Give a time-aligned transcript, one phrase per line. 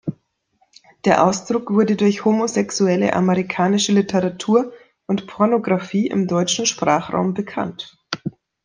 [1.05, 4.73] Der Ausdruck wurde durch homosexuelle amerikanische Literatur
[5.05, 7.99] und Pornographie im deutschen Sprachraum bekannt.